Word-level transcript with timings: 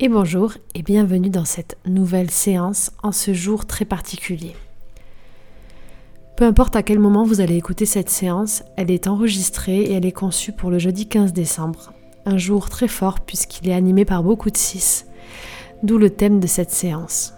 Et 0.00 0.08
bonjour 0.08 0.54
et 0.74 0.82
bienvenue 0.82 1.30
dans 1.30 1.44
cette 1.44 1.78
nouvelle 1.86 2.28
séance 2.28 2.90
en 3.04 3.12
ce 3.12 3.32
jour 3.32 3.64
très 3.64 3.84
particulier. 3.84 4.56
Peu 6.36 6.44
importe 6.44 6.74
à 6.74 6.82
quel 6.82 6.98
moment 6.98 7.22
vous 7.22 7.40
allez 7.40 7.54
écouter 7.54 7.86
cette 7.86 8.10
séance, 8.10 8.64
elle 8.76 8.90
est 8.90 9.06
enregistrée 9.06 9.82
et 9.82 9.92
elle 9.92 10.04
est 10.04 10.10
conçue 10.10 10.50
pour 10.50 10.72
le 10.72 10.80
jeudi 10.80 11.06
15 11.06 11.32
décembre, 11.32 11.92
un 12.26 12.38
jour 12.38 12.68
très 12.70 12.88
fort 12.88 13.20
puisqu'il 13.20 13.68
est 13.68 13.72
animé 13.72 14.04
par 14.04 14.24
beaucoup 14.24 14.50
de 14.50 14.56
6, 14.56 15.06
d'où 15.84 15.96
le 15.96 16.10
thème 16.10 16.40
de 16.40 16.48
cette 16.48 16.72
séance. 16.72 17.32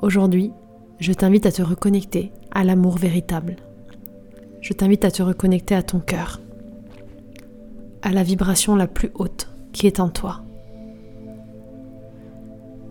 Aujourd'hui, 0.00 0.52
je 1.00 1.12
t'invite 1.12 1.44
à 1.44 1.52
te 1.52 1.60
reconnecter 1.60 2.32
à 2.50 2.64
l'amour 2.64 2.96
véritable. 2.96 3.56
Je 4.62 4.72
t'invite 4.72 5.04
à 5.04 5.10
te 5.10 5.22
reconnecter 5.22 5.74
à 5.74 5.82
ton 5.82 6.00
cœur, 6.00 6.40
à 8.00 8.10
la 8.10 8.22
vibration 8.22 8.74
la 8.74 8.86
plus 8.86 9.10
haute 9.16 9.50
qui 9.74 9.86
est 9.86 10.00
en 10.00 10.08
toi. 10.08 10.45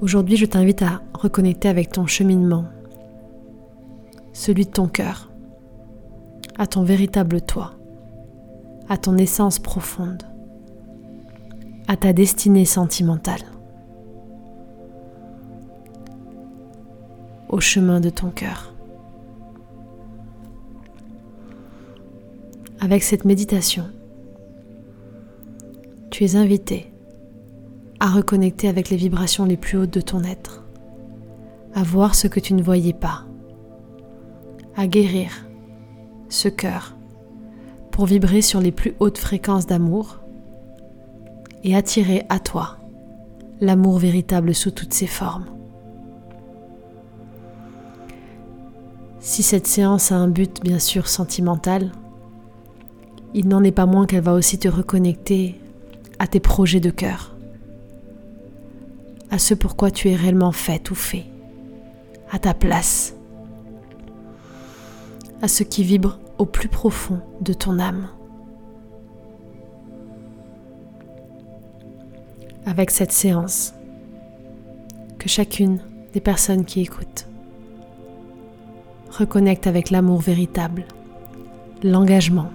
Aujourd'hui, 0.05 0.38
je 0.38 0.45
t'invite 0.45 0.84
à 0.84 1.02
reconnecter 1.16 1.68
avec 1.68 1.91
ton 1.91 2.05
cheminement, 2.05 2.66
celui 4.34 4.66
de 4.66 4.70
ton 4.70 4.88
cœur, 4.88 5.32
à 6.59 6.68
ton 6.68 6.84
véritable 6.84 7.41
toi, 7.41 7.73
à 8.88 8.98
ton 8.98 9.18
essence 9.18 9.58
profonde, 9.58 10.22
à 11.88 11.98
ta 11.98 12.13
destinée 12.13 12.66
sentimentale, 12.66 13.41
au 17.49 17.60
chemin 17.60 17.99
de 17.99 18.12
ton 18.12 18.30
cœur. 18.30 18.76
Avec 22.80 23.02
cette 23.02 23.26
méditation, 23.26 23.85
tu 26.12 26.26
es 26.26 26.35
invité 26.35 26.91
à 28.05 28.09
reconnecter 28.09 28.68
avec 28.68 28.91
les 28.91 28.98
vibrations 28.98 29.45
les 29.45 29.58
plus 29.58 29.80
hautes 29.80 29.94
de 29.94 30.00
ton 30.00 30.23
être, 30.23 30.63
à 31.74 31.82
voir 31.82 32.13
ce 32.13 32.27
que 32.27 32.40
tu 32.40 32.54
ne 32.54 32.62
voyais 32.62 32.93
pas, 32.93 33.24
à 34.76 34.85
guérir 34.85 35.32
ce 36.30 36.48
cœur 36.48 36.96
pour 37.90 38.05
vibrer 38.05 38.43
sur 38.43 38.62
les 38.62 38.71
plus 38.71 38.93
hautes 38.99 39.18
fréquences 39.18 39.65
d'amour 39.65 40.20
et 41.63 41.76
attirer 41.76 42.27
à 42.30 42.38
toi 42.38 42.77
l'amour 43.60 43.98
véritable 43.98 44.54
sous 44.54 44.70
toutes 44.70 44.93
ses 44.93 45.08
formes. 45.08 45.48
Si 49.20 49.41
cette 49.41 49.65
séance 49.65 50.12
a 50.12 50.15
un 50.18 50.27
but 50.27 50.62
bien 50.62 50.77
sûr 50.77 51.08
sentimental, 51.08 51.91
il 53.34 53.48
n'en 53.48 53.63
est 53.63 53.71
pas 53.71 53.87
moins 53.87 54.05
qu'elle 54.05 54.21
va 54.21 54.34
aussi 54.34 54.60
te 54.60 54.68
reconnecter 54.68 55.60
à 56.20 56.27
tes 56.27 56.40
projets 56.40 56.80
de 56.80 56.91
cœur 56.91 57.35
à 59.36 59.38
ce 59.38 59.54
pourquoi 59.54 59.91
tu 59.91 60.10
es 60.10 60.16
réellement 60.16 60.54
fait 60.54 60.90
ou 60.91 60.96
fait, 60.96 61.26
à 62.32 62.40
ta 62.40 62.54
place, 62.54 63.18
à 65.42 65.50
ce 65.50 65.64
qui 65.64 65.84
vibre 65.84 66.19
au 66.38 66.46
plus 66.46 66.69
profond 66.69 67.19
de 67.42 67.52
ton 67.52 67.78
âme. 67.80 68.08
Avec 72.66 72.92
cette 72.92 73.12
séance, 73.12 73.74
que 75.19 75.28
chacune 75.28 75.81
des 76.14 76.22
personnes 76.22 76.64
qui 76.64 76.80
écoutent 76.80 77.28
reconnecte 79.09 79.68
avec 79.68 79.90
l'amour 79.90 80.22
véritable, 80.22 80.86
l'engagement 81.84 82.52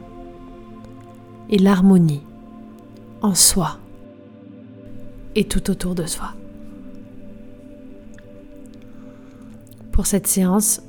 et 1.51 1.59
l'harmonie 1.59 2.23
en 3.21 3.35
soi 3.35 3.77
et 5.35 5.45
tout 5.45 5.71
autour 5.71 5.95
de 5.95 6.07
soi. 6.07 6.33
Pour 10.01 10.07
cette 10.07 10.29
séance, 10.29 10.81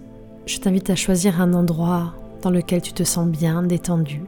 je 0.45 0.57
t'invite 0.59 0.89
à 0.89 0.95
choisir 0.95 1.41
un 1.41 1.53
endroit 1.53 2.13
dans 2.43 2.49
lequel 2.49 2.81
tu 2.81 2.93
te 2.93 3.03
sens 3.03 3.27
bien, 3.27 3.61
détendu. 3.61 4.21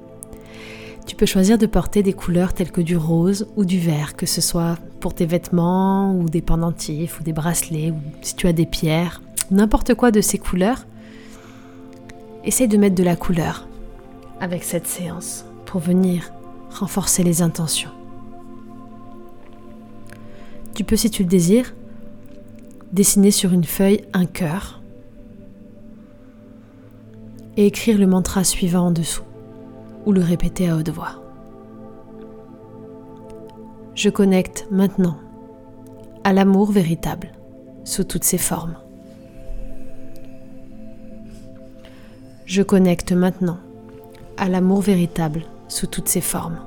Tu 1.05 1.15
peux 1.15 1.25
choisir 1.25 1.57
de 1.57 1.67
porter 1.67 2.03
des 2.03 2.11
couleurs 2.11 2.51
telles 2.51 2.69
que 2.69 2.81
du 2.81 2.97
rose 2.97 3.47
ou 3.55 3.63
du 3.63 3.79
vert, 3.79 4.17
que 4.17 4.25
ce 4.25 4.41
soit 4.41 4.77
pour 4.99 5.13
tes 5.13 5.25
vêtements 5.25 6.13
ou 6.13 6.27
des 6.29 6.41
pendentifs 6.41 7.21
ou 7.21 7.23
des 7.23 7.31
bracelets 7.31 7.91
ou 7.91 7.95
si 8.21 8.35
tu 8.35 8.45
as 8.45 8.51
des 8.51 8.65
pierres, 8.65 9.21
n'importe 9.51 9.93
quoi 9.93 10.11
de 10.11 10.19
ces 10.19 10.37
couleurs. 10.37 10.85
Essaye 12.43 12.67
de 12.67 12.75
mettre 12.75 12.95
de 12.95 13.03
la 13.03 13.15
couleur 13.15 13.69
avec 14.41 14.65
cette 14.65 14.87
séance 14.87 15.45
pour 15.65 15.79
venir 15.79 16.33
renforcer 16.71 17.23
les 17.23 17.41
intentions. 17.41 17.91
Tu 20.75 20.83
peux, 20.83 20.97
si 20.97 21.09
tu 21.09 21.23
le 21.23 21.29
désires, 21.29 21.73
dessiner 22.93 23.31
sur 23.31 23.51
une 23.51 23.63
feuille 23.63 24.05
un 24.13 24.25
cœur 24.25 24.81
et 27.57 27.65
écrire 27.65 27.97
le 27.97 28.05
mantra 28.05 28.43
suivant 28.43 28.87
en 28.87 28.91
dessous 28.91 29.23
ou 30.05 30.11
le 30.11 30.21
répéter 30.21 30.69
à 30.69 30.77
haute 30.77 30.89
voix. 30.89 31.21
Je 33.95 34.09
connecte 34.09 34.67
maintenant 34.71 35.17
à 36.23 36.33
l'amour 36.33 36.71
véritable 36.71 37.31
sous 37.83 38.03
toutes 38.03 38.23
ses 38.23 38.37
formes. 38.37 38.77
Je 42.45 42.61
connecte 42.61 43.11
maintenant 43.11 43.57
à 44.37 44.49
l'amour 44.49 44.81
véritable 44.81 45.43
sous 45.67 45.87
toutes 45.87 46.09
ses 46.09 46.21
formes. 46.21 46.59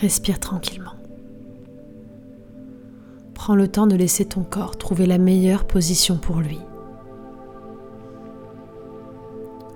Respire 0.00 0.38
tranquillement. 0.38 0.92
Prends 3.34 3.56
le 3.56 3.66
temps 3.66 3.88
de 3.88 3.96
laisser 3.96 4.24
ton 4.26 4.44
corps 4.44 4.78
trouver 4.78 5.06
la 5.06 5.18
meilleure 5.18 5.66
position 5.66 6.18
pour 6.18 6.38
lui, 6.38 6.60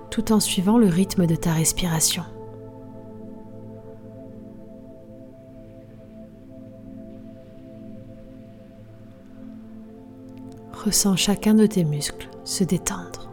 tout 0.09 0.31
en 0.31 0.39
suivant 0.39 0.77
le 0.77 0.87
rythme 0.87 1.25
de 1.25 1.35
ta 1.35 1.51
respiration. 1.51 2.23
Ressens 10.85 11.17
chacun 11.17 11.53
de 11.53 11.65
tes 11.65 11.83
muscles 11.83 12.29
se 12.45 12.63
détendre. 12.63 13.29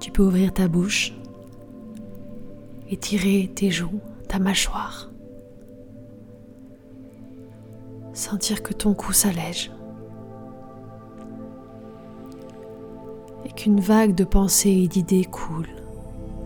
Tu 0.00 0.10
peux 0.10 0.22
ouvrir 0.22 0.54
ta 0.54 0.68
bouche 0.68 1.17
étirer 2.90 3.50
tes 3.54 3.70
joues, 3.70 4.00
ta 4.28 4.38
mâchoire. 4.38 5.10
Sentir 8.12 8.62
que 8.62 8.72
ton 8.72 8.94
cou 8.94 9.12
s'allège. 9.12 9.70
Et 13.44 13.52
qu'une 13.52 13.80
vague 13.80 14.14
de 14.14 14.24
pensées 14.24 14.70
et 14.84 14.88
d'idées 14.88 15.24
coule 15.24 15.68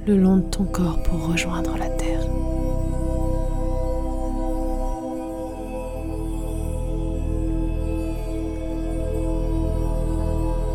le 0.07 0.19
long 0.19 0.39
de 0.39 0.43
ton 0.43 0.65
corps 0.65 1.03
pour 1.03 1.29
rejoindre 1.29 1.77
la 1.79 1.89
terre. 1.89 2.27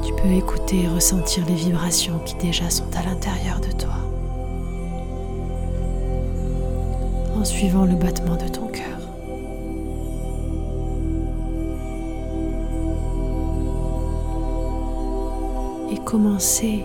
Tu 0.03 0.13
peux 0.13 0.31
écouter 0.31 0.83
et 0.83 0.87
ressentir 0.87 1.45
les 1.45 1.55
vibrations 1.55 2.19
qui 2.19 2.35
déjà 2.35 2.69
sont 2.69 2.89
à 2.95 3.03
l'intérieur 3.03 3.59
de 3.59 3.71
toi. 3.73 4.06
En 7.39 7.45
suivant 7.45 7.85
le 7.85 7.95
battement 7.95 8.35
de 8.35 8.47
ton 8.47 8.67
cœur. 8.67 8.97
Et 15.91 15.97
commencer 16.03 16.83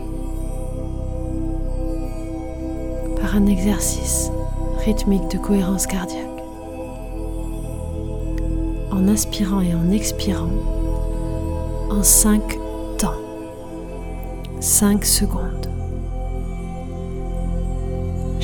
par 3.20 3.36
un 3.36 3.46
exercice 3.46 4.30
rythmique 4.84 5.28
de 5.30 5.38
cohérence 5.38 5.86
cardiaque. 5.86 6.26
En 8.90 9.08
inspirant 9.08 9.62
et 9.62 9.74
en 9.74 9.90
expirant 9.90 10.50
en 11.90 12.02
5 12.02 12.42
temps, 12.98 13.14
5 14.60 15.04
secondes. 15.04 15.71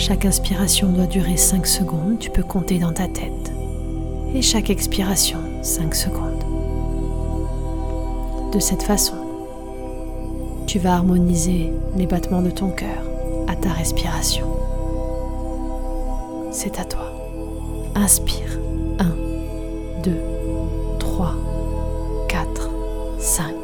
Chaque 0.08 0.24
inspiration 0.24 0.88
doit 0.88 1.06
durer 1.06 1.36
5 1.36 1.66
secondes, 1.66 2.18
tu 2.18 2.30
peux 2.30 2.42
compter 2.42 2.78
dans 2.78 2.94
ta 2.94 3.08
tête. 3.08 3.52
Et 4.34 4.40
chaque 4.40 4.70
expiration, 4.70 5.38
5 5.60 5.94
secondes. 5.94 6.44
De 8.50 8.58
cette 8.58 8.82
façon, 8.82 9.16
tu 10.66 10.78
vas 10.78 10.94
harmoniser 10.94 11.70
les 11.94 12.06
battements 12.06 12.40
de 12.40 12.48
ton 12.48 12.70
cœur 12.70 13.04
à 13.48 13.54
ta 13.54 13.68
respiration. 13.70 14.46
C'est 16.52 16.80
à 16.80 16.86
toi. 16.86 17.12
Inspire. 17.94 18.58
1, 19.00 19.04
2, 20.04 20.16
3, 21.00 21.34
4, 22.30 22.70
5. 23.18 23.54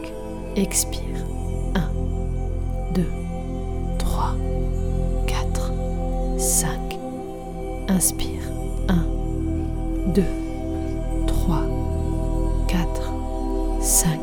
Expire. 0.56 1.13
Inspire. 7.94 8.42
1, 8.88 8.94
2, 10.14 10.22
3, 11.28 11.62
4, 12.66 13.12
5. 13.80 14.20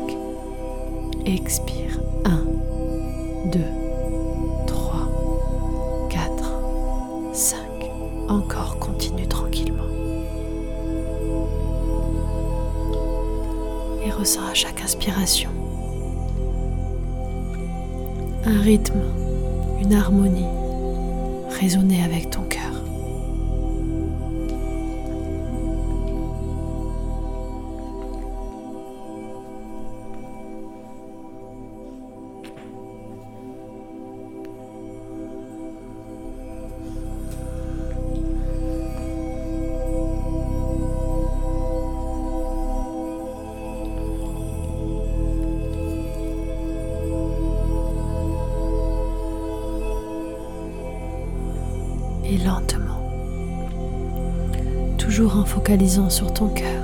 Expire. 1.24 1.98
1, 2.26 3.50
2, 3.50 3.60
3, 4.66 5.08
4, 6.10 6.44
5. 7.32 7.58
Encore 8.28 8.78
continue 8.78 9.26
tranquillement. 9.26 9.82
Et 14.04 14.10
ressens 14.10 14.46
à 14.50 14.54
chaque 14.54 14.82
inspiration 14.82 15.48
un 18.44 18.60
rythme, 18.60 19.00
une 19.80 19.94
harmonie 19.94 20.44
résonner 21.60 22.02
avec 22.02 22.28
ton 22.28 22.42
cœur. 22.42 22.71
Lentement, 52.44 53.02
toujours 54.98 55.36
en 55.36 55.44
focalisant 55.44 56.10
sur 56.10 56.32
ton 56.32 56.48
cœur. 56.48 56.82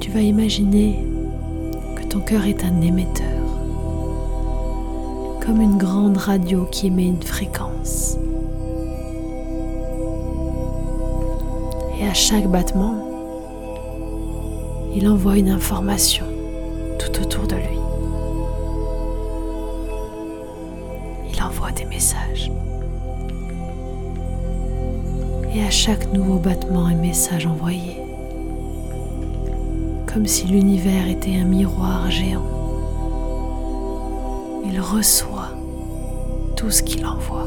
Tu 0.00 0.10
vas 0.10 0.20
imaginer 0.20 1.04
que 1.96 2.02
ton 2.04 2.20
cœur 2.20 2.44
est 2.46 2.64
un 2.64 2.80
émetteur, 2.80 3.26
comme 5.44 5.60
une 5.60 5.78
grande 5.78 6.16
radio 6.16 6.66
qui 6.70 6.88
émet 6.88 7.06
une 7.06 7.22
fréquence. 7.22 8.18
Et 12.00 12.06
à 12.06 12.14
chaque 12.14 12.48
battement, 12.48 12.96
il 14.94 15.08
envoie 15.08 15.38
une 15.38 15.48
information 15.48 16.26
tout 16.98 17.20
autour 17.20 17.46
de 17.46 17.56
lui. 17.56 17.78
Il 21.32 21.42
envoie 21.42 21.70
des 21.72 21.86
messages. 21.86 22.50
Et 25.54 25.62
à 25.62 25.70
chaque 25.70 26.12
nouveau 26.12 26.38
battement 26.38 26.88
et 26.88 26.94
message 26.94 27.46
envoyé, 27.46 27.96
comme 30.06 30.26
si 30.26 30.46
l'univers 30.46 31.08
était 31.08 31.36
un 31.36 31.44
miroir 31.44 32.10
géant, 32.10 32.46
il 34.64 34.80
reçoit 34.80 35.50
tout 36.56 36.70
ce 36.70 36.82
qu'il 36.82 37.04
envoie. 37.04 37.46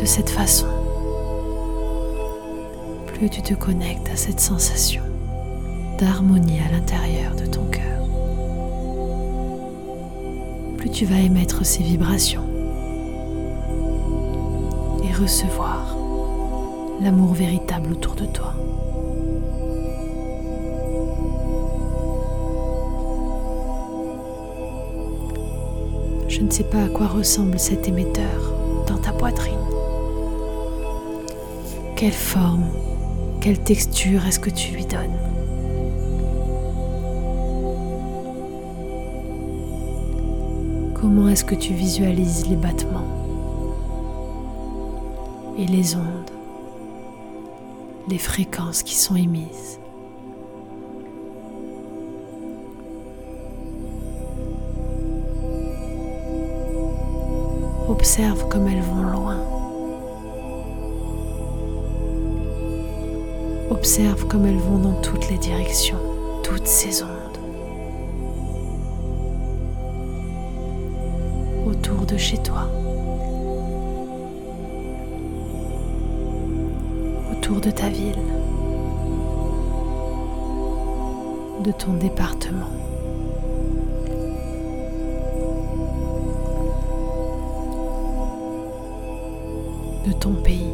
De 0.00 0.06
cette 0.06 0.30
façon, 0.30 0.66
plus 3.06 3.30
tu 3.30 3.42
te 3.42 3.54
connectes 3.54 4.08
à 4.12 4.16
cette 4.16 4.40
sensation 4.40 5.02
d'harmonie 5.98 6.60
à 6.60 6.72
l'intérieur 6.72 7.34
de 7.36 7.46
ton 7.46 7.64
cœur, 7.64 7.73
tu 10.88 11.04
vas 11.04 11.18
émettre 11.18 11.64
ces 11.64 11.82
vibrations 11.82 12.44
et 15.02 15.12
recevoir 15.12 15.96
l'amour 17.00 17.34
véritable 17.34 17.92
autour 17.92 18.14
de 18.14 18.26
toi. 18.26 18.54
Je 26.28 26.40
ne 26.40 26.50
sais 26.50 26.64
pas 26.64 26.82
à 26.82 26.88
quoi 26.88 27.06
ressemble 27.06 27.58
cet 27.58 27.88
émetteur 27.88 28.52
dans 28.86 28.98
ta 28.98 29.12
poitrine. 29.12 29.54
Quelle 31.96 32.12
forme, 32.12 32.66
quelle 33.40 33.58
texture 33.58 34.26
est-ce 34.26 34.40
que 34.40 34.50
tu 34.50 34.72
lui 34.72 34.84
donnes? 34.84 35.16
Comment 41.04 41.28
est-ce 41.28 41.44
que 41.44 41.54
tu 41.54 41.74
visualises 41.74 42.48
les 42.48 42.56
battements 42.56 43.04
et 45.58 45.66
les 45.66 45.96
ondes, 45.96 46.30
les 48.08 48.16
fréquences 48.16 48.82
qui 48.82 48.94
sont 48.94 49.14
émises? 49.14 49.78
Observe 57.86 58.48
comme 58.48 58.66
elles 58.66 58.80
vont 58.80 59.02
loin. 59.02 59.36
Observe 63.70 64.26
comme 64.26 64.46
elles 64.46 64.56
vont 64.56 64.78
dans 64.78 64.98
toutes 65.02 65.28
les 65.28 65.36
directions, 65.36 65.98
toutes 66.42 66.66
ces 66.66 67.02
ondes. 67.02 67.13
Chez 72.16 72.38
toi. 72.38 72.68
Autour 77.32 77.60
de 77.60 77.70
ta 77.70 77.88
ville. 77.88 78.14
De 81.62 81.72
ton 81.72 81.94
département. 81.94 82.70
de 90.06 90.12
ton 90.12 90.34
pays. 90.34 90.73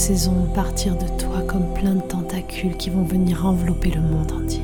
Ondes 0.00 0.52
partir 0.54 0.94
de 0.94 1.08
toi 1.18 1.42
comme 1.42 1.74
plein 1.74 1.96
de 1.96 2.00
tentacules 2.00 2.76
qui 2.76 2.88
vont 2.88 3.02
venir 3.02 3.44
envelopper 3.44 3.90
le 3.90 4.00
monde 4.00 4.30
entier. 4.30 4.62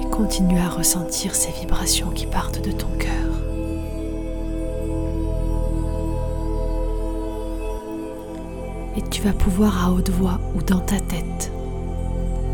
Et 0.00 0.10
continue 0.10 0.58
à 0.58 0.70
ressentir 0.70 1.34
ces 1.34 1.52
vibrations 1.52 2.08
qui 2.08 2.24
partent 2.24 2.64
de 2.64 2.72
ton 2.72 2.88
cœur. 2.98 3.10
et 8.96 9.02
tu 9.02 9.22
vas 9.22 9.32
pouvoir 9.32 9.86
à 9.86 9.92
haute 9.92 10.10
voix 10.10 10.40
ou 10.56 10.62
dans 10.62 10.80
ta 10.80 10.98
tête 10.98 11.52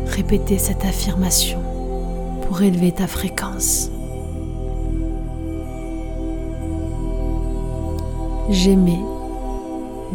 répéter 0.05 0.59
cette 0.59 0.85
affirmation 0.85 1.76
pour 2.47 2.61
élever 2.61 2.93
ta 2.93 3.07
fréquence. 3.07 3.91
J'aimais 8.49 9.01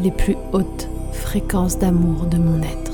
les 0.03 0.11
plus 0.11 0.37
hautes 0.55 0.89
fréquences 1.13 1.79
d'amour 1.79 2.25
de 2.25 2.39
mon 2.39 2.63
être. 2.63 2.93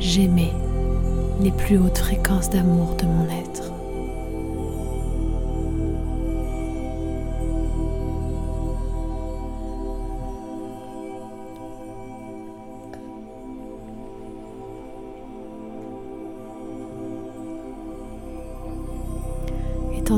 J'aimais 0.00 0.52
les 1.40 1.50
plus 1.50 1.78
hautes 1.78 1.96
fréquences 1.96 2.50
d'amour 2.50 2.94
de 2.96 3.06
mon 3.06 3.24
être. 3.24 3.79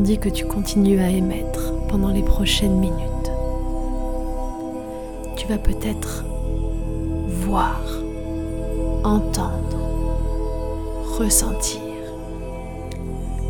Tandis 0.02 0.18
que 0.18 0.28
tu 0.28 0.46
continues 0.46 0.98
à 0.98 1.10
émettre 1.10 1.74
pendant 1.86 2.08
les 2.08 2.24
prochaines 2.24 2.76
minutes, 2.76 3.30
tu 5.36 5.46
vas 5.46 5.58
peut-être 5.58 6.24
voir, 7.28 7.80
entendre, 9.04 9.78
ressentir 11.16 11.78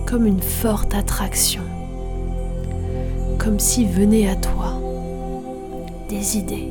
comme 0.05 0.27
une 0.27 0.43
forte 0.43 0.95
attraction, 0.95 1.63
comme 3.39 3.59
si 3.59 3.87
venaient 3.87 4.29
à 4.29 4.37
toi 4.37 4.79
des 6.11 6.37
idées, 6.37 6.71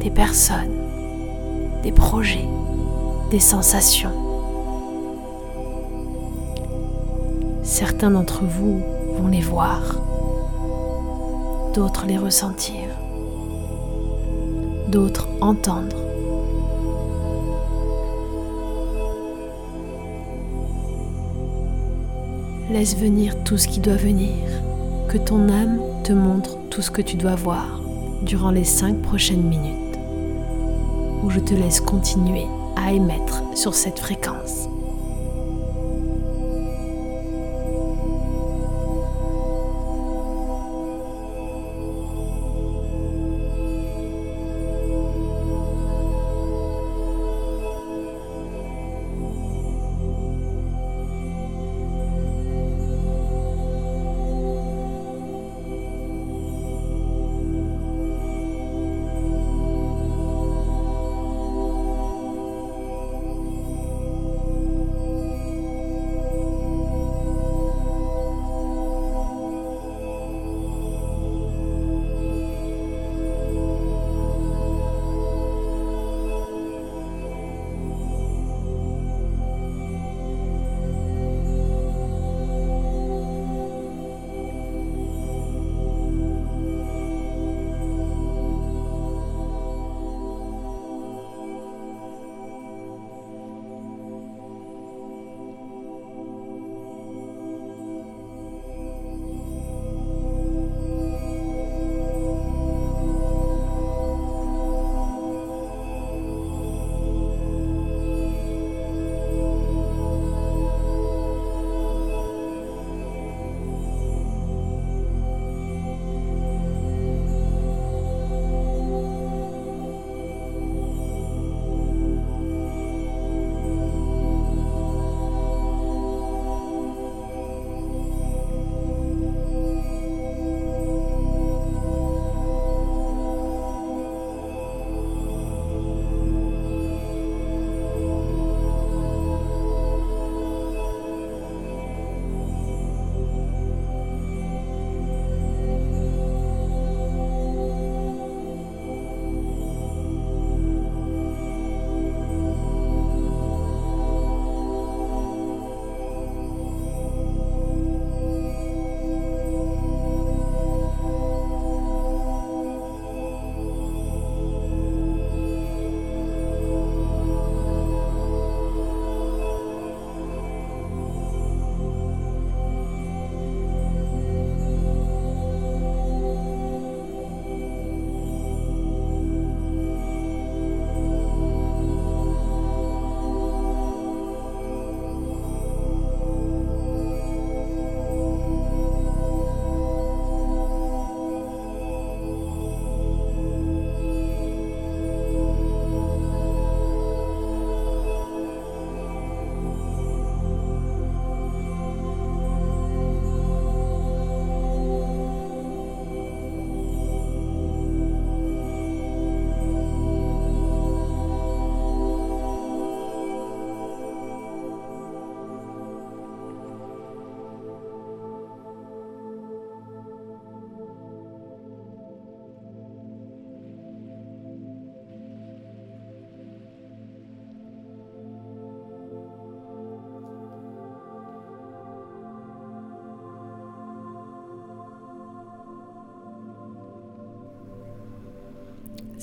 des 0.00 0.10
personnes, 0.10 0.76
des 1.84 1.92
projets, 1.92 2.48
des 3.30 3.38
sensations. 3.38 4.21
Certains 7.72 8.10
d'entre 8.10 8.44
vous 8.44 8.82
vont 9.16 9.28
les 9.28 9.40
voir, 9.40 9.80
d'autres 11.74 12.04
les 12.04 12.18
ressentir, 12.18 12.82
d'autres 14.88 15.26
entendre. 15.40 15.96
Laisse 22.70 22.94
venir 22.94 23.42
tout 23.42 23.56
ce 23.56 23.68
qui 23.68 23.80
doit 23.80 23.96
venir, 23.96 24.34
que 25.08 25.16
ton 25.16 25.48
âme 25.48 25.80
te 26.04 26.12
montre 26.12 26.58
tout 26.68 26.82
ce 26.82 26.90
que 26.90 27.00
tu 27.00 27.16
dois 27.16 27.36
voir 27.36 27.80
durant 28.20 28.50
les 28.50 28.64
cinq 28.64 29.00
prochaines 29.00 29.48
minutes, 29.48 29.98
où 31.22 31.30
je 31.30 31.40
te 31.40 31.54
laisse 31.54 31.80
continuer 31.80 32.44
à 32.76 32.92
émettre 32.92 33.42
sur 33.54 33.72
cette 33.72 33.98
fréquence. 33.98 34.68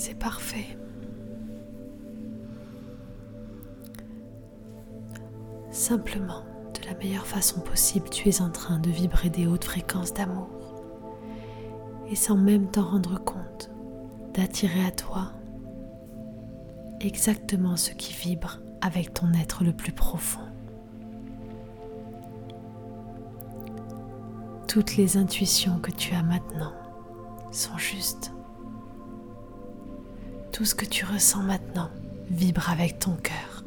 C'est 0.02 0.18
parfait. 0.18 0.78
Simplement, 5.72 6.46
de 6.74 6.88
la 6.88 6.96
meilleure 6.96 7.28
façon 7.28 7.60
possible, 7.60 8.10
tu 8.10 8.30
es 8.30 8.42
en 8.42 8.50
train 8.50 8.80
de 8.80 8.90
vibrer 8.90 9.30
des 9.30 9.46
hautes 9.46 9.66
fréquences 9.66 10.14
d'amour. 10.14 10.48
Et 12.10 12.16
sans 12.16 12.38
même 12.38 12.72
t'en 12.72 12.86
rendre 12.92 13.22
compte, 13.22 13.72
d'attirer 14.34 14.86
à 14.86 14.92
toi 14.92 15.34
exactement 17.02 17.76
ce 17.76 17.92
qui 17.92 18.14
vibre 18.14 18.62
avec 18.80 19.14
ton 19.14 19.34
être 19.34 19.66
le 19.66 19.74
plus 19.74 19.92
profond. 19.92 20.48
Toutes 24.66 24.96
les 24.96 25.18
intuitions 25.18 25.78
que 25.80 25.92
tu 25.92 26.16
as 26.16 26.24
maintenant 26.24 26.72
sont 27.52 27.78
justes. 27.78 28.32
Tout 30.60 30.66
ce 30.66 30.76
que 30.76 30.84
tu 30.84 31.06
ressens 31.06 31.42
maintenant 31.44 31.90
vibre 32.30 32.70
avec 32.70 33.00
ton 33.00 33.14
cœur. 33.14 33.64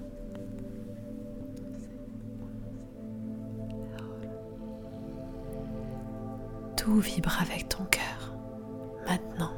Tout 6.77 6.99
vibre 6.99 7.35
avec 7.41 7.71
ton 7.71 7.85
cœur 7.85 8.35
maintenant. 9.09 9.53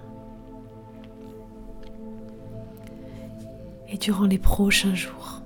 et 3.88 3.98
durant 3.98 4.26
les 4.26 4.38
prochains 4.38 4.94
jours. 4.94 5.42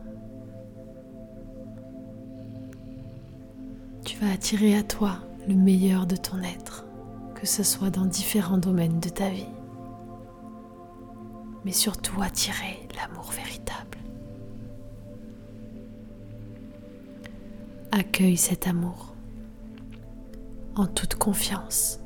Tu 4.04 4.18
vas 4.18 4.30
attirer 4.30 4.76
à 4.76 4.82
toi 4.82 5.20
le 5.48 5.54
meilleur 5.54 6.04
de 6.04 6.16
ton 6.16 6.42
être, 6.42 6.84
que 7.34 7.46
ce 7.46 7.62
soit 7.62 7.88
dans 7.88 8.04
différents 8.04 8.58
domaines 8.58 9.00
de 9.00 9.08
ta 9.08 9.30
vie, 9.30 9.46
mais 11.68 11.74
surtout 11.74 12.22
attirer 12.22 12.78
l'amour 12.96 13.30
véritable. 13.30 13.98
Accueille 17.92 18.38
cet 18.38 18.66
amour 18.66 19.14
en 20.76 20.86
toute 20.86 21.16
confiance 21.16 22.00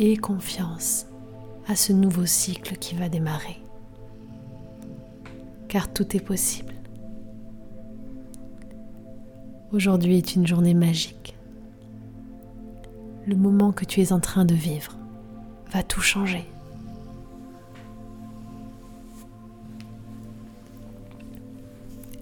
et 0.00 0.16
confiance 0.16 1.06
à 1.68 1.76
ce 1.76 1.92
nouveau 1.92 2.26
cycle 2.26 2.74
qui 2.78 2.96
va 2.96 3.08
démarrer. 3.08 3.62
Car 5.68 5.92
tout 5.92 6.16
est 6.16 6.20
possible. 6.26 6.74
Aujourd'hui 9.70 10.16
est 10.16 10.34
une 10.34 10.48
journée 10.48 10.74
magique. 10.74 11.36
Le 13.24 13.36
moment 13.36 13.70
que 13.70 13.84
tu 13.84 14.02
es 14.02 14.12
en 14.12 14.18
train 14.18 14.44
de 14.44 14.54
vivre 14.54 14.96
va 15.70 15.84
tout 15.84 16.00
changer. 16.00 16.44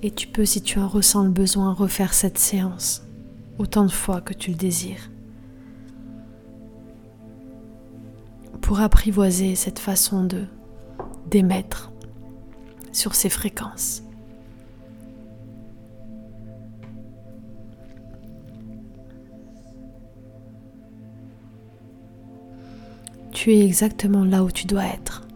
Et 0.07 0.11
tu 0.11 0.27
peux, 0.27 0.45
si 0.45 0.61
tu 0.61 0.79
en 0.79 0.87
ressens 0.87 1.25
le 1.25 1.31
besoin, 1.31 1.73
refaire 1.73 2.13
cette 2.13 2.37
séance 2.37 3.07
autant 3.59 3.87
de 3.87 3.91
fois 3.91 4.21
que 4.21 4.35
tu 4.35 4.51
le 4.51 4.57
désires. 4.57 5.11
Pour 8.61 8.81
apprivoiser 8.81 9.55
cette 9.55 9.79
façon 9.79 10.25
de 10.25 10.45
d'émettre 11.31 11.91
sur 12.93 13.15
ces 13.15 13.31
fréquences. 13.31 14.03
Tu 23.33 23.55
es 23.55 23.65
exactement 23.65 24.27
là 24.27 24.45
où 24.45 24.51
tu 24.51 24.67
dois 24.67 24.85
être. 24.85 25.27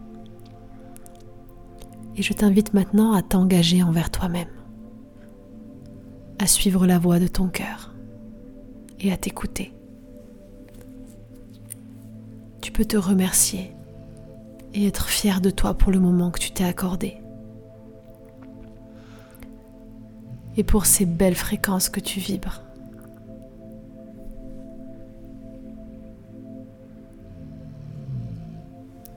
Et 2.15 2.21
je 2.21 2.33
t'invite 2.33 2.75
maintenant 2.75 3.13
à 3.13 3.23
t'engager 3.23 3.81
envers 3.81 4.11
toi-même, 4.11 4.49
à 6.39 6.47
suivre 6.47 6.87
la 6.87 6.97
voix 6.97 7.19
de 7.19 7.27
ton 7.27 7.49
cœur 7.49 7.93
et 8.99 9.11
à 9.11 9.17
t'écouter. 9.17 9.73
Tu 12.61 12.71
peux 12.71 12.85
te 12.85 12.97
remercier 12.97 13.71
et 14.73 14.87
être 14.87 15.09
fier 15.09 15.41
de 15.41 15.49
toi 15.49 15.73
pour 15.73 15.91
le 15.91 15.99
moment 15.99 16.31
que 16.31 16.39
tu 16.39 16.51
t'es 16.51 16.63
accordé. 16.63 17.17
Et 20.55 20.63
pour 20.63 20.85
ces 20.85 21.05
belles 21.05 21.35
fréquences 21.35 21.89
que 21.89 21.99
tu 21.99 22.19
vibres. 22.19 22.61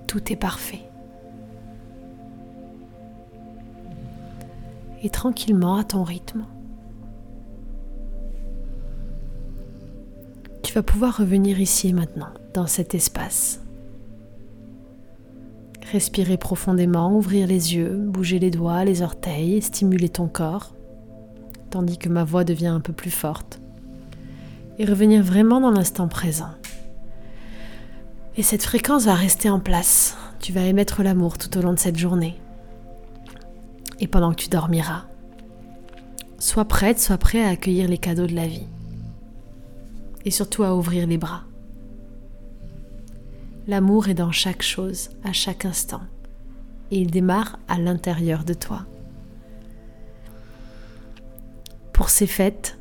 Tout 0.07 0.33
est 0.33 0.37
parfait. 0.37 0.83
Et 5.03 5.11
tranquillement 5.11 5.77
à 5.77 5.85
ton 5.85 6.05
rythme, 6.05 6.45
tu 10.73 10.79
vas 10.79 10.83
pouvoir 10.83 11.19
revenir 11.19 11.61
ici 11.61 11.93
maintenant, 11.93 12.31
dans 12.55 12.67
cet 12.67 12.95
espace. 12.95 13.61
Respirer 15.93 16.39
profondément, 16.39 17.15
ouvrir 17.15 17.47
les 17.47 17.75
yeux, 17.75 17.95
bouger 17.95 18.39
les 18.39 18.51
doigts, 18.51 18.83
les 18.83 19.03
orteils, 19.03 19.61
stimuler 19.61 20.09
ton 20.09 20.29
corps, 20.29 20.75
tandis 21.69 21.99
que 21.99 22.09
ma 22.09 22.25
voix 22.25 22.45
devient 22.45 22.69
un 22.69 22.81
peu 22.81 22.95
plus 22.95 23.11
forte. 23.11 23.61
Et 24.79 24.87
revenir 24.87 25.23
vraiment 25.23 25.61
dans 25.61 25.73
l'instant 25.73 26.09
présent. 26.09 26.49
Et 28.39 28.43
cette 28.43 28.63
fréquence 28.63 29.05
va 29.05 29.15
rester 29.15 29.51
en 29.51 29.61
place. 29.61 30.17
Tu 30.41 30.55
vas 30.55 30.63
émettre 30.63 31.03
l'amour 31.03 31.37
tout 31.37 31.55
au 31.59 31.61
long 31.61 31.75
de 31.75 31.79
cette 31.79 31.99
journée. 31.99 32.41
Et 34.01 34.07
pendant 34.07 34.31
que 34.31 34.41
tu 34.41 34.49
dormiras, 34.49 35.05
sois 36.39 36.65
prête, 36.65 36.99
sois 36.99 37.19
prêt 37.19 37.45
à 37.45 37.51
accueillir 37.51 37.89
les 37.89 37.99
cadeaux 37.99 38.27
de 38.27 38.35
la 38.35 38.47
vie 38.47 38.69
et 40.25 40.31
surtout 40.31 40.63
à 40.63 40.75
ouvrir 40.75 41.07
les 41.07 41.19
bras. 41.19 41.45
L'amour 43.67 44.09
est 44.09 44.15
dans 44.15 44.33
chaque 44.33 44.63
chose, 44.63 45.11
à 45.23 45.33
chaque 45.33 45.65
instant, 45.65 46.03
et 46.91 47.01
il 47.01 47.11
démarre 47.11 47.59
à 47.69 47.79
l'intérieur 47.79 48.45
de 48.45 48.55
toi. 48.55 48.87
Pour 51.93 52.11
ces 52.11 52.27
fêtes, 52.27 52.79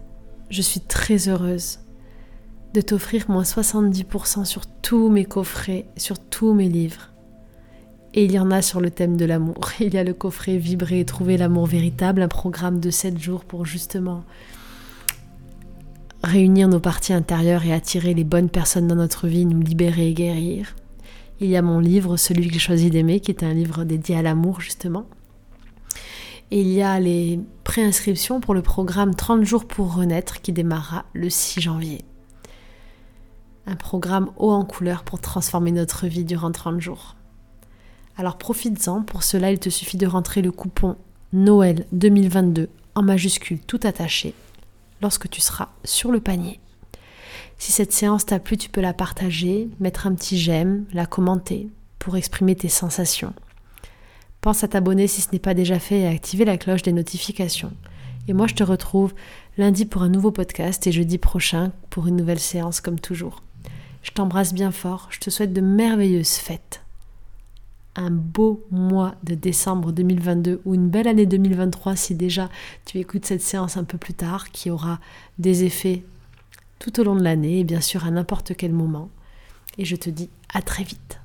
je 0.49 0.61
suis 0.61 0.81
très 0.81 1.29
heureuse 1.29 1.79
de 2.73 2.81
t'offrir 2.81 3.29
moins 3.29 3.43
70% 3.43 4.45
sur 4.45 4.65
tous 4.65 5.09
mes 5.09 5.25
coffrets, 5.25 5.85
sur 5.97 6.17
tous 6.17 6.53
mes 6.53 6.69
livres. 6.69 7.11
Et 8.13 8.25
il 8.25 8.31
y 8.31 8.39
en 8.39 8.51
a 8.51 8.61
sur 8.61 8.81
le 8.81 8.91
thème 8.91 9.17
de 9.17 9.25
l'amour. 9.25 9.59
Il 9.79 9.93
y 9.93 9.97
a 9.97 10.03
le 10.03 10.13
coffret 10.13 10.57
Vibrer 10.57 10.99
et 10.99 11.05
trouver 11.05 11.37
l'amour 11.37 11.65
véritable, 11.65 12.21
un 12.21 12.27
programme 12.27 12.79
de 12.79 12.89
7 12.89 13.17
jours 13.17 13.45
pour 13.45 13.65
justement 13.65 14.23
réunir 16.23 16.67
nos 16.67 16.79
parties 16.79 17.13
intérieures 17.13 17.65
et 17.65 17.73
attirer 17.73 18.13
les 18.13 18.23
bonnes 18.23 18.49
personnes 18.49 18.87
dans 18.87 18.95
notre 18.95 19.27
vie, 19.27 19.45
nous 19.45 19.61
libérer 19.61 20.09
et 20.09 20.13
guérir. 20.13 20.75
Il 21.39 21.47
y 21.47 21.57
a 21.57 21.61
mon 21.61 21.79
livre, 21.79 22.17
celui 22.17 22.47
que 22.47 22.53
j'ai 22.53 22.59
choisi 22.59 22.89
d'aimer, 22.89 23.19
qui 23.19 23.31
est 23.31 23.43
un 23.43 23.53
livre 23.53 23.83
dédié 23.83 24.17
à 24.17 24.21
l'amour 24.21 24.61
justement. 24.61 25.05
Et 26.51 26.61
il 26.61 26.67
y 26.67 26.81
a 26.81 26.99
les 26.99 27.39
préinscriptions 27.63 28.41
pour 28.41 28.53
le 28.53 28.61
programme 28.61 29.15
30 29.15 29.43
jours 29.43 29.65
pour 29.65 29.95
renaître 29.95 30.41
qui 30.41 30.51
démarrera 30.51 31.05
le 31.13 31.29
6 31.29 31.61
janvier. 31.61 32.03
Un 33.65 33.75
programme 33.75 34.29
haut 34.37 34.51
en 34.51 34.65
couleur 34.65 35.03
pour 35.03 35.21
transformer 35.21 35.71
notre 35.71 36.07
vie 36.07 36.25
durant 36.25 36.51
30 36.51 36.81
jours. 36.81 37.15
Alors 38.17 38.37
profites-en, 38.37 39.03
pour 39.03 39.23
cela 39.23 39.51
il 39.51 39.59
te 39.59 39.69
suffit 39.69 39.97
de 39.97 40.07
rentrer 40.07 40.41
le 40.41 40.51
coupon 40.51 40.97
Noël 41.33 41.85
2022 41.93 42.69
en 42.95 43.01
majuscule 43.01 43.59
tout 43.59 43.79
attaché 43.83 44.35
lorsque 45.01 45.29
tu 45.29 45.41
seras 45.41 45.69
sur 45.83 46.11
le 46.11 46.19
panier. 46.19 46.59
Si 47.57 47.71
cette 47.71 47.93
séance 47.93 48.25
t'a 48.25 48.39
plu, 48.39 48.57
tu 48.57 48.69
peux 48.69 48.81
la 48.81 48.93
partager, 48.93 49.69
mettre 49.79 50.07
un 50.07 50.15
petit 50.15 50.37
j'aime, 50.37 50.85
la 50.93 51.05
commenter 51.05 51.69
pour 51.99 52.17
exprimer 52.17 52.55
tes 52.55 52.69
sensations. 52.69 53.33
Pense 54.41 54.63
à 54.63 54.67
t'abonner 54.67 55.07
si 55.07 55.21
ce 55.21 55.29
n'est 55.31 55.39
pas 55.39 55.53
déjà 55.53 55.77
fait 55.77 55.99
et 55.99 56.07
à 56.07 56.11
activer 56.11 56.45
la 56.45 56.57
cloche 56.57 56.81
des 56.81 56.93
notifications. 56.93 57.71
Et 58.27 58.33
moi, 58.33 58.47
je 58.47 58.55
te 58.55 58.63
retrouve 58.63 59.13
lundi 59.57 59.85
pour 59.85 60.01
un 60.01 60.09
nouveau 60.09 60.31
podcast 60.31 60.87
et 60.87 60.91
jeudi 60.91 61.17
prochain 61.17 61.71
pour 61.89 62.07
une 62.07 62.15
nouvelle 62.15 62.39
séance 62.39 62.81
comme 62.81 62.99
toujours. 62.99 63.43
Je 64.01 64.11
t'embrasse 64.11 64.53
bien 64.53 64.71
fort, 64.71 65.07
je 65.11 65.19
te 65.19 65.29
souhaite 65.29 65.53
de 65.53 65.61
merveilleuses 65.61 66.37
fêtes 66.37 66.81
un 67.95 68.09
beau 68.11 68.65
mois 68.71 69.15
de 69.23 69.35
décembre 69.35 69.91
2022 69.91 70.61
ou 70.65 70.75
une 70.75 70.89
belle 70.89 71.07
année 71.07 71.25
2023 71.25 71.95
si 71.95 72.15
déjà 72.15 72.49
tu 72.85 72.99
écoutes 72.99 73.25
cette 73.25 73.41
séance 73.41 73.77
un 73.77 73.83
peu 73.83 73.97
plus 73.97 74.13
tard 74.13 74.51
qui 74.51 74.69
aura 74.69 74.99
des 75.39 75.63
effets 75.63 76.03
tout 76.79 76.99
au 76.99 77.03
long 77.03 77.15
de 77.15 77.23
l'année 77.23 77.59
et 77.59 77.63
bien 77.63 77.81
sûr 77.81 78.05
à 78.05 78.11
n'importe 78.11 78.55
quel 78.55 78.71
moment. 78.71 79.09
Et 79.77 79.85
je 79.85 79.95
te 79.95 80.09
dis 80.09 80.29
à 80.53 80.61
très 80.61 80.83
vite. 80.83 81.19